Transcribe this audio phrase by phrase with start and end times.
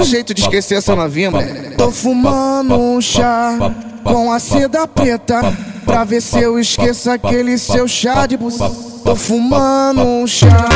[0.00, 1.76] o jeito de esquecer essa novinha, moleque.
[1.76, 3.56] Tô fumando um chá
[4.02, 5.40] com a seda preta
[5.84, 8.90] pra ver se eu esqueço aquele seu chá de buceta.
[9.04, 10.68] Tô fumando um chá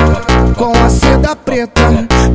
[0.56, 1.82] com a seda preta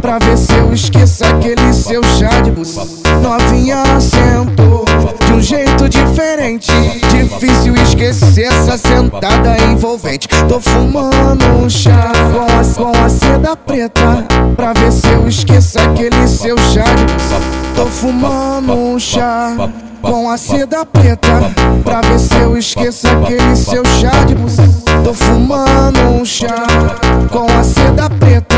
[0.02, 2.88] pra ver se eu esqueço aquele seu chá de buceta.
[3.22, 4.86] Novinha sentou
[5.26, 6.72] de um jeito diferente,
[7.12, 10.28] difícil esquecer essa sentada envolvente.
[10.48, 14.26] Tô fumando um chá com a, com a seda preta
[14.56, 16.69] pra ver se eu esqueço aquele seu chá
[18.00, 19.56] fumando um chá
[20.02, 21.52] com a seda preta
[21.84, 24.70] Pra ver se eu esqueço aquele seu chá de buceta
[25.04, 26.66] Tô fumando um chá
[27.30, 28.56] com a seda preta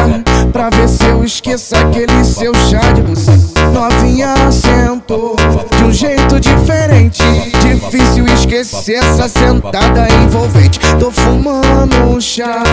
[0.53, 5.35] Pra ver se eu esqueço aquele seu chá de buceta Novinha sentou
[5.75, 7.23] de um jeito diferente
[7.91, 12.63] Difícil esquecer essa sentada envolvente Tô fumando um chá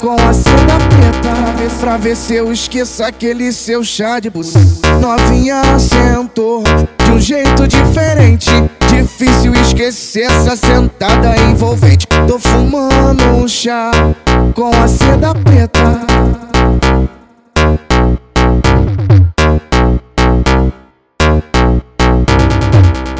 [0.00, 4.30] com a, seda preta pra ver, pra ver se eu esqueço aquele seu chá de
[4.30, 6.62] buceta Novinha sentou
[7.04, 8.48] de um jeito diferente.
[8.88, 12.06] Difícil esquecer essa sentada envolvente.
[12.26, 13.90] Tô fumando um chá
[14.54, 16.53] com a seda preta.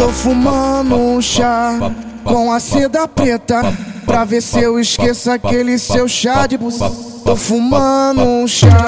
[0.05, 1.79] Tô fumando um chá
[2.25, 3.63] com a seda preta
[4.05, 6.93] pra ver se eu esqueço aquele seu chá de buceta.
[7.25, 8.87] Tô fumando um chá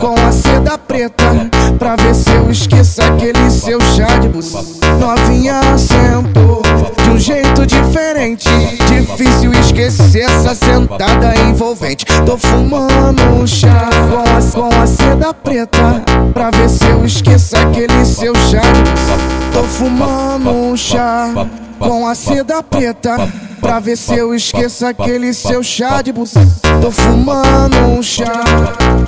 [0.00, 1.24] com a seda preta
[1.78, 6.62] Pra ver se eu esqueço aquele seu chá de buceta Novinha sentou
[7.04, 8.48] de um jeito diferente
[8.88, 16.02] Difícil esquecer essa sentada envolvente Tô fumando um chá com a, com a seda preta
[16.34, 21.28] Pra ver se eu esqueço aquele seu chá de buceta Tô fumando um chá
[21.78, 23.16] com a seda preta
[23.60, 28.42] Pra ver se eu esqueço aquele seu chá de buceta Tô fumando um chá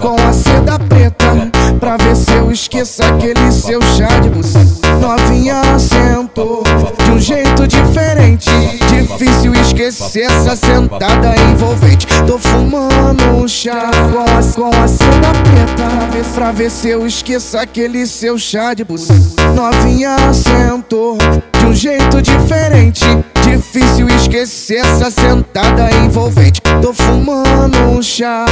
[0.01, 5.79] com a seda preta Pra ver se eu esqueço aquele seu chá de buceta Novinha
[5.79, 6.63] sentou
[7.05, 8.51] de um jeito diferente.
[8.89, 12.07] Difícil esquecer essa sentada envolvente.
[12.27, 15.83] Tô fumando um chá com a, com a seda preta.
[15.83, 19.52] Pra ver, pra ver se eu esqueço aquele seu chá de buceta.
[19.55, 21.18] Novinha sentou
[21.58, 23.05] de um jeito diferente.
[23.45, 26.61] Difícil esquecer essa sentada envolvente.
[26.80, 28.45] Tô fumando um chá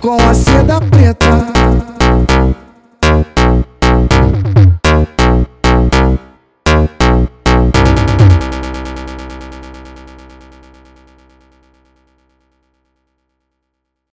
[0.00, 1.53] com a seda preta